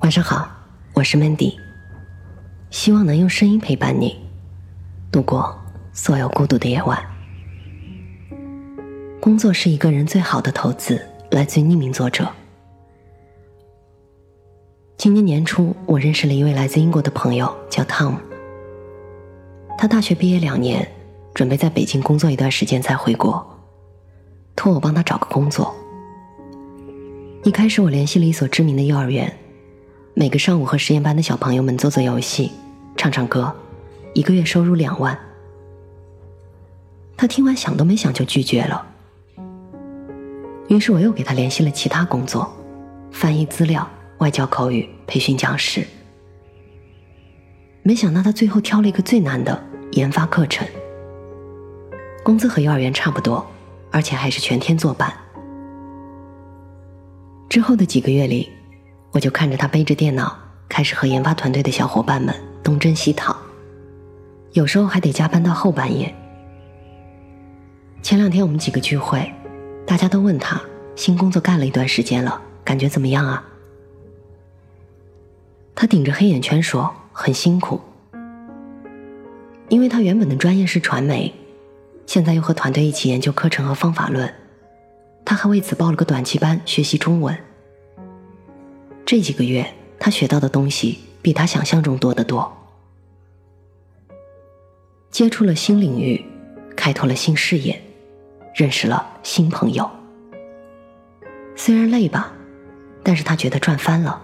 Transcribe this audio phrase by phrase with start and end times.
[0.00, 0.48] 晚上好，
[0.94, 1.54] 我是 Mandy，
[2.70, 4.16] 希望能用声音陪伴你
[5.12, 5.54] 度过
[5.92, 6.98] 所有孤独的夜晚。
[9.20, 12.26] 工作是一个人最好的投资，来自于匿名作者。
[14.96, 18.16] 今年年初，我认识了一位来自英国的朋友，叫 Tom。
[19.76, 20.90] 他大学毕业两年，
[21.34, 23.46] 准备在北京工作一段时间再回国，
[24.56, 25.76] 托我帮他找个工作。
[27.44, 29.30] 一开始，我联系了一所知名的幼儿园。
[30.20, 32.52] 每个上午和实验班的小朋友们做做游戏，
[32.94, 33.56] 唱唱歌，
[34.12, 35.18] 一个月收入两万。
[37.16, 38.86] 他听完想都没想就拒绝了。
[40.68, 42.54] 于是我又给他联系了其他工作，
[43.10, 45.86] 翻译资料、外教口语、培训讲师。
[47.82, 49.58] 没想到他最后挑了一个最难的
[49.92, 50.68] 研发课程，
[52.22, 53.46] 工资和幼儿园差不多，
[53.90, 55.10] 而且还是全天坐班。
[57.48, 58.50] 之后的几个月里。
[59.12, 60.38] 我就看着他背着电脑，
[60.68, 63.36] 开始和研发团队的小伙伴们东征西讨，
[64.52, 66.14] 有时候还得加班到后半夜。
[68.02, 69.32] 前两天我们几个聚会，
[69.86, 70.60] 大家都问他
[70.94, 73.44] 新工作干了一段时间了，感觉怎么样啊？
[75.74, 77.80] 他顶着黑眼圈说很辛苦，
[79.68, 81.34] 因为他原本的专业是传媒，
[82.06, 84.32] 现在又和团队一起研究课程和方法论，
[85.24, 87.36] 他还为此报了个短期班学习中文。
[89.10, 89.66] 这几个月，
[89.98, 92.56] 他学到的东西比他想象中多得多，
[95.10, 96.24] 接触了新领域，
[96.76, 97.82] 开拓了新视野，
[98.54, 99.90] 认识了新朋友。
[101.56, 102.30] 虽然累吧，
[103.02, 104.22] 但是他觉得赚翻了。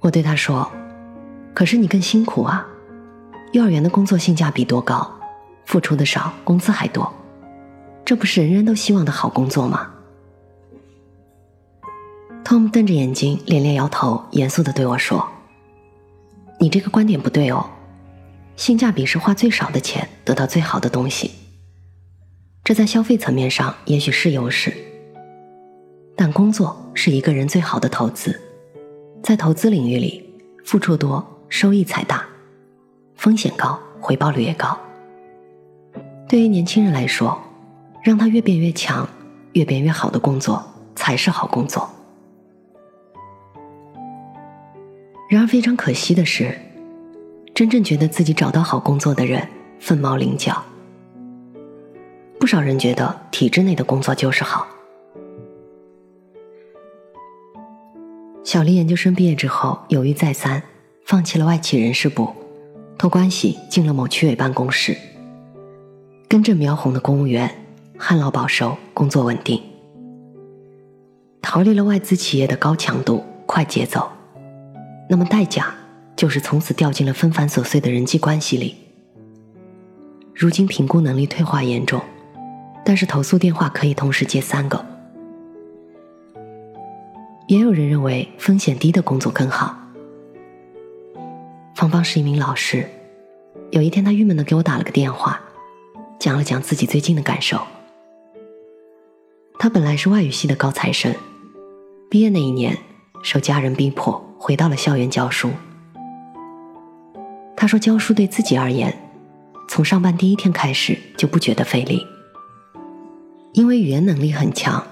[0.00, 0.70] 我对他说
[1.56, 2.66] ：“可是你更辛苦啊，
[3.52, 5.10] 幼儿园的工作性价比多高，
[5.64, 7.10] 付出的少，工资还多，
[8.04, 9.90] 这不是人人都希望的好工作吗？”
[12.54, 15.28] Tom 瞪着眼睛，连连摇头，严肃的对我说
[16.60, 17.66] ：“你这个观点不对哦，
[18.54, 21.32] 性价比是花最少的钱得到最好的东西。
[22.62, 24.72] 这在消费层面上也许是优势，
[26.14, 28.40] 但工作是一个人最好的投资，
[29.20, 30.24] 在投资领域里，
[30.64, 32.24] 付出多，收益才大，
[33.16, 34.78] 风险高，回报率也高。
[36.28, 37.36] 对于年轻人来说，
[38.04, 39.08] 让他越变越强，
[39.54, 40.64] 越变越好的工作
[40.94, 41.90] 才是好工作。”
[45.34, 46.56] 然而非常可惜的是，
[47.52, 49.44] 真正觉得自己找到好工作的人
[49.80, 50.64] 凤毛麟角。
[52.38, 54.64] 不少人觉得体制内的工作就是好。
[58.44, 60.62] 小丽研究生毕业之后犹豫再三，
[61.04, 62.32] 放弃了外企人事部，
[62.96, 64.96] 托关系进了某区委办公室，
[66.28, 67.52] 根正苗红的公务员，
[67.98, 69.60] 旱涝保收，工作稳定，
[71.42, 74.08] 逃离了外资企业的高强度、快节奏。
[75.14, 75.72] 那么代价
[76.16, 78.74] 就是从此掉进了纷繁琐碎的人际关系里。
[80.34, 82.02] 如今评估能力退化严重，
[82.84, 84.84] 但是投诉电话可以同时接三个。
[87.46, 89.78] 也有人认为风险低的工作更好。
[91.76, 92.84] 芳芳是一名老师，
[93.70, 95.40] 有一天她郁闷的给我打了个电话，
[96.18, 97.60] 讲了讲自己最近的感受。
[99.60, 101.14] 她本来是外语系的高材生，
[102.10, 102.76] 毕业那一年
[103.22, 104.23] 受家人逼迫。
[104.44, 105.48] 回到了校园教书。
[107.56, 108.94] 他说：“教书对自己而言，
[109.70, 112.06] 从上班第一天开始就不觉得费力，
[113.54, 114.86] 因为语言能力很强，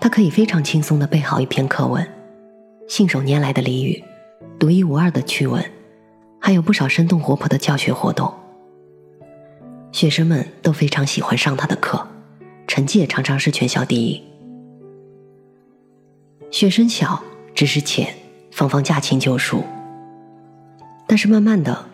[0.00, 2.04] 他可以非常轻松的背好一篇课文，
[2.88, 4.02] 信手拈来的俚语，
[4.58, 5.64] 独一无二的趣闻，
[6.40, 8.34] 还有不少生动活泼的教学活动。
[9.92, 12.04] 学生们都非常喜欢上他的课，
[12.66, 14.20] 成绩也常常是全校第一。
[16.50, 17.22] 学生小，
[17.54, 18.12] 知识浅。”
[18.50, 19.64] 芳芳驾轻就熟，
[21.06, 21.86] 但是慢慢的，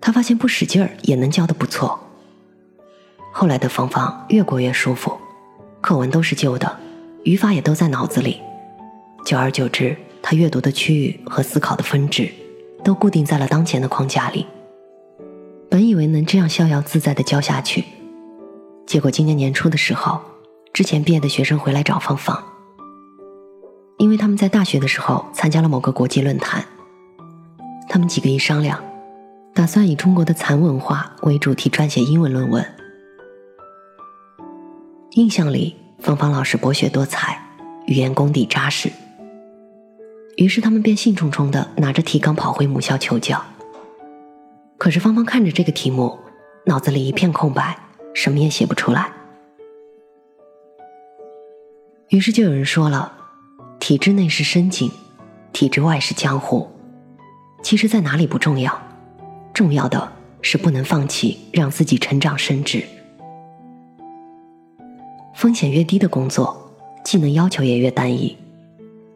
[0.00, 2.00] 他发现不使劲儿也能教的不错。
[3.32, 5.16] 后来的芳芳越过越舒服，
[5.80, 6.78] 课文都是旧的，
[7.24, 8.40] 语法也都在脑子里。
[9.24, 12.28] 久而久之，他阅读的区域和思考的分支，
[12.82, 14.46] 都固定在了当前的框架里。
[15.70, 17.84] 本以为能这样逍遥自在的教下去，
[18.86, 20.20] 结果今年年初的时候，
[20.72, 22.42] 之前毕业的学生回来找芳芳。
[23.98, 26.64] 因为他们在大学的时候参加了某个国际论坛，
[27.88, 28.80] 他们几个一商量，
[29.52, 32.64] 打算以中国的蚕文化为主题撰写英文论文。
[35.12, 37.42] 印象里，芳芳老师博学多才，
[37.86, 38.88] 语言功底扎实。
[40.36, 43.42] 于是他们便兴冲冲的拿着提纲跑回母校求教。
[44.76, 46.16] 可是芳芳看着这个题目，
[46.66, 47.76] 脑子里一片空白，
[48.14, 49.10] 什么也写不出来。
[52.10, 53.16] 于是就有人说了。
[53.80, 54.90] 体制内是深井，
[55.52, 56.68] 体制外是江湖。
[57.62, 58.80] 其实，在哪里不重要，
[59.54, 62.84] 重要的是不能放弃让自己成长升职。
[65.34, 66.72] 风险越低的工作，
[67.04, 68.36] 技能要求也越单一，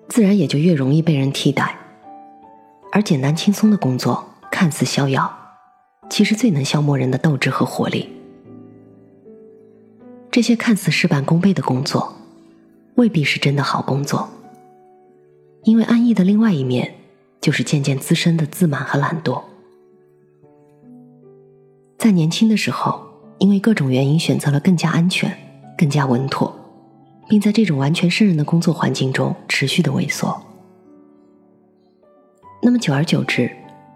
[0.08, 1.76] 自然也就越容易被人替代。
[2.92, 5.32] 而简单轻松的工作，看似逍遥，
[6.08, 8.08] 其实最能消磨人的斗志和活力。
[10.30, 12.14] 这些看似事半功倍的工作，
[12.94, 14.28] 未必是真的好工作。
[15.64, 16.94] 因为安逸的另外一面，
[17.40, 19.42] 就是渐渐滋生的自满和懒惰。
[21.96, 23.00] 在年轻的时候，
[23.38, 25.32] 因为各种原因选择了更加安全、
[25.78, 26.52] 更加稳妥，
[27.28, 30.42] 并在这种完全胜任的工作环境中持续的萎缩。
[32.60, 33.50] 那么久而久之，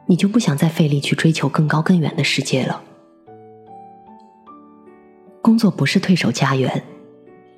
[0.06, 2.80] 你就不想再费力去追求更高更远的世界了。
[5.42, 6.84] 工作不是退守家园，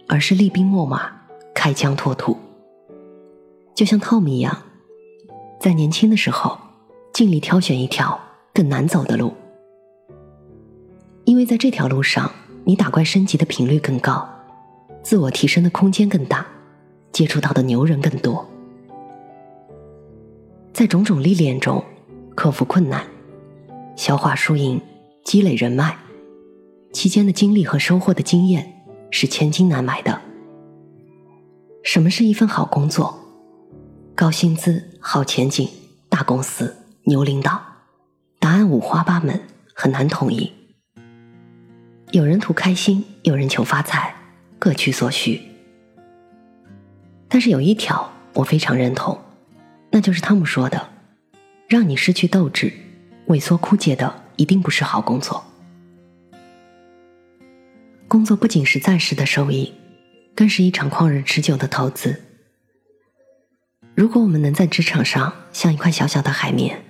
[0.06, 1.12] 而是厉兵秣马、
[1.54, 2.38] 开疆拓土。
[3.78, 4.64] 就像 Tom 一样，
[5.60, 6.58] 在年轻的时候，
[7.12, 8.19] 尽力挑选一条
[8.52, 9.32] 更难走的路，
[11.25, 12.28] 因为在这条路上，
[12.64, 14.28] 你打怪升级的频率更高，
[15.04, 16.44] 自我提升的空间更大，
[17.12, 18.44] 接触到的牛人更多。
[20.72, 21.84] 在种种历练中，
[22.34, 23.06] 克服困难，
[23.94, 24.80] 消化输赢，
[25.22, 25.96] 积累人脉，
[26.92, 28.82] 期间的经历和收获的经验
[29.12, 30.20] 是千金难买的。
[31.84, 33.17] 什么是一份好工作？
[34.20, 35.68] 高薪资、好前景、
[36.08, 37.62] 大公司、牛领导，
[38.40, 39.40] 答案五花八门，
[39.72, 40.52] 很难统一。
[42.10, 44.12] 有人图开心，有人求发财，
[44.58, 45.40] 各取所需。
[47.28, 49.16] 但是有一条我非常认同，
[49.92, 50.88] 那就是汤姆说的
[51.70, 52.72] ：“让你失去斗志、
[53.28, 55.44] 萎缩枯竭的，一定不是好工作。
[58.08, 59.72] 工作不仅是暂时的收益，
[60.34, 62.22] 更是一场旷日持久的投资。”
[63.98, 66.84] 如果我们能在职场上像一块小小的海绵，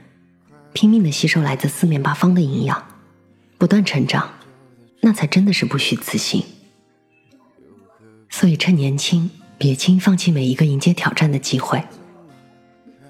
[0.74, 2.86] 拼命的吸收来自四面八方的营养，
[3.56, 4.28] 不断成长，
[5.00, 6.44] 那才真的是不虚此行。
[8.28, 11.82] 所以趁年轻，别轻易放弃每一个迎接挑战的机会。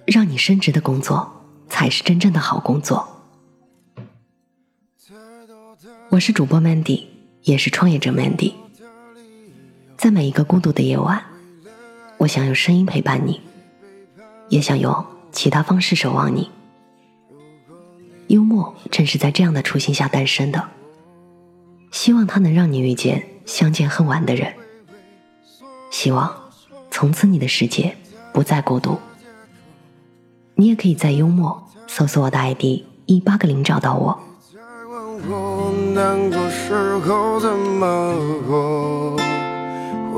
[0.06, 3.26] 让你升职的工作，才是真正的好工作。
[6.10, 7.06] 我是主播 Mandy，
[7.42, 8.52] 也是创业者 Mandy。
[9.96, 11.20] 在每一个孤独的夜晚，
[12.18, 13.40] 我想用声音陪伴你。
[14.48, 16.50] 也想用其他方式守望你。
[18.28, 20.68] 幽默正是在这样的初心下诞生的。
[21.90, 24.52] 希望它能让你遇见相见恨晚的人。
[25.90, 26.34] 希望
[26.90, 27.96] 从此你的世界
[28.32, 28.98] 不再孤独。
[30.54, 34.18] 你也可以在幽默搜索我的 ID 一八个零找到我。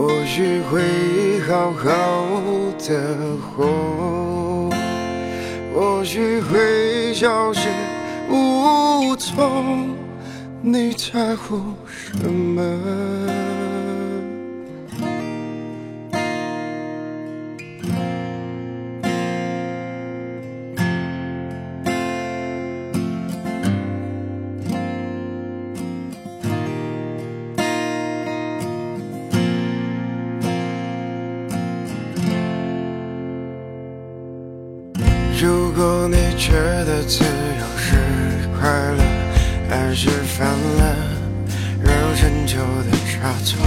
[0.00, 2.26] 或许会好好
[2.79, 4.70] 的活，
[5.75, 7.69] 或许会消失
[8.31, 9.94] 无踪。
[10.62, 12.62] 你在乎什么？
[35.90, 36.52] 果你觉
[36.85, 37.97] 得自由是
[38.56, 39.02] 快乐，
[39.68, 40.94] 还是犯了
[41.82, 43.59] 惹陈旧的差错，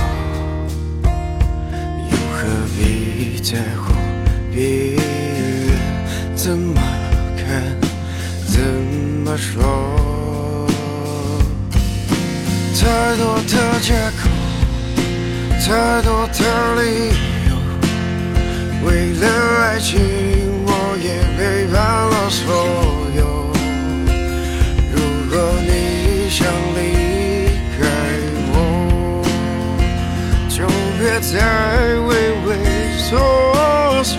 [2.10, 3.92] 又何必在乎
[4.54, 5.76] 别人
[6.34, 6.82] 怎么
[7.36, 7.62] 看、
[8.48, 8.62] 怎
[9.26, 10.66] 么说？
[12.80, 14.30] 太多的借口，
[15.60, 16.40] 太多的
[16.82, 17.10] 理
[17.50, 17.52] 由，
[18.88, 19.28] 为了
[19.60, 20.33] 爱情。
[22.34, 22.50] 所
[23.16, 23.22] 有。
[24.92, 24.98] 如
[25.30, 25.70] 果你
[26.32, 26.42] 想
[26.76, 26.80] 离
[27.78, 27.80] 开
[28.52, 28.56] 我，
[30.50, 30.58] 就
[30.98, 31.32] 别再
[32.08, 32.10] 畏
[32.48, 32.50] 畏
[32.98, 33.08] 缩
[34.04, 34.12] 缩。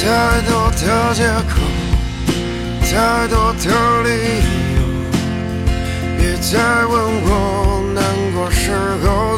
[0.48, 0.82] 多的
[1.14, 1.20] 借
[1.50, 1.52] 口，
[2.84, 2.92] 太
[3.26, 3.66] 多的
[4.04, 4.08] 理
[4.76, 4.78] 由，
[6.16, 6.50] 别再
[6.86, 6.94] 问
[7.24, 7.28] 我
[7.92, 7.98] 难
[8.34, 8.62] 过时
[9.04, 9.36] 候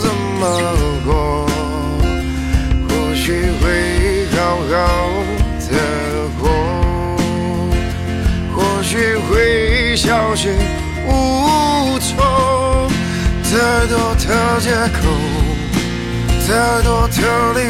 [8.91, 10.49] 学会消失
[11.07, 12.17] 无踪，
[13.45, 14.99] 太多的借口，
[16.45, 17.23] 太多的
[17.55, 17.61] 理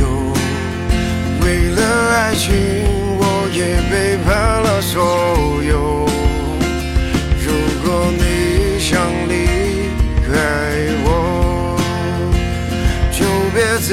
[0.00, 0.02] 由，
[1.42, 1.78] 为了
[2.14, 2.54] 爱情，
[3.18, 6.08] 我也背叛了所有。
[7.44, 7.52] 如
[7.84, 9.44] 果你想离
[10.24, 10.32] 开
[11.04, 11.76] 我，
[13.12, 13.20] 就
[13.52, 13.56] 别
[13.86, 13.92] 再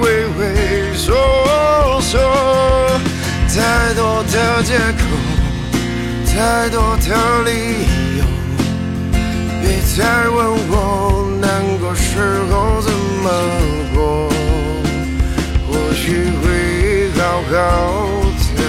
[0.00, 0.04] 畏
[0.36, 0.40] 畏
[0.96, 1.14] 缩
[2.00, 2.18] 缩，
[3.54, 5.31] 太多的借口。
[6.34, 7.08] 太多的
[7.44, 7.50] 理
[8.18, 8.20] 由。
[9.60, 9.64] 别
[9.96, 10.38] 再问
[10.70, 10.72] 我
[11.40, 11.44] 难
[11.78, 12.18] 过时
[12.50, 12.90] 候怎
[13.22, 13.30] 么
[13.94, 14.28] 过，
[15.68, 16.02] 或许
[16.42, 16.44] 会
[17.18, 17.20] 好
[17.50, 17.52] 好
[18.56, 18.60] 的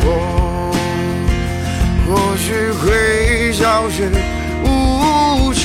[0.00, 0.02] 活，
[2.06, 2.46] 或许
[2.80, 2.82] 会
[3.52, 3.96] 消失
[4.64, 5.62] 无踪。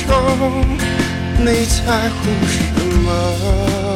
[1.38, 2.54] 你在乎什
[3.04, 3.89] 么？